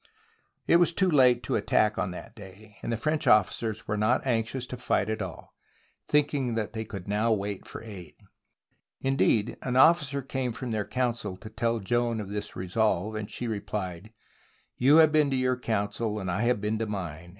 It 0.65 0.77
was 0.77 0.93
too 0.93 1.11
late 1.11 1.43
to 1.43 1.55
attack 1.55 1.99
on 1.99 2.09
that 2.09 2.33
day, 2.35 2.77
and 2.81 2.91
the 2.91 2.97
SIEGE 2.97 3.01
OF 3.03 3.03
ORLEANS 3.03 3.03
French 3.03 3.27
officers 3.27 3.87
were 3.87 3.97
not 3.97 4.25
anxious 4.25 4.65
to 4.65 4.77
fight 4.77 5.11
at 5.11 5.21
all, 5.21 5.53
thinking 6.07 6.55
that 6.55 6.73
they 6.73 6.83
could 6.83 7.07
now 7.07 7.31
wait 7.31 7.67
for 7.67 7.83
aid. 7.83 8.15
Indeed, 9.01 9.57
an 9.61 9.75
officer 9.75 10.23
came 10.23 10.53
from 10.53 10.71
their 10.71 10.85
council 10.85 11.37
to 11.37 11.51
tell 11.51 11.77
Joan 11.77 12.19
of 12.19 12.29
this 12.29 12.55
resolve, 12.55 13.13
and 13.13 13.29
she 13.29 13.45
replied: 13.45 14.11
"You 14.75 14.95
have 14.95 15.11
been 15.11 15.29
to 15.29 15.35
your 15.37 15.59
council 15.59 16.17
and 16.19 16.31
I 16.31 16.41
have 16.45 16.59
been 16.59 16.79
to 16.79 16.87
mine. 16.87 17.29